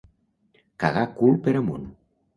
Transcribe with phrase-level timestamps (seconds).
[0.83, 1.85] Cagar cul per amunt.